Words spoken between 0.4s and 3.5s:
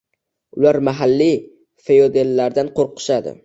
Ular mahalliy feodallardan qo'rqishadi